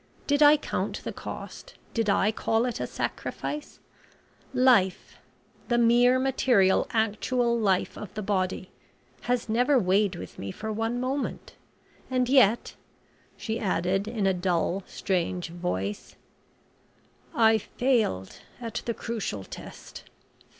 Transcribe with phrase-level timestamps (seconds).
[0.25, 3.79] Did I count the cost did I call it a sacrifice?
[4.51, 5.19] Life
[5.67, 8.71] the mere material actual life of the body
[9.25, 11.53] has never weighed with me for one moment.
[12.09, 12.73] And yet,"
[13.37, 16.15] she added, in a dull, strange voice,
[17.35, 20.05] "I failed at the crucial test!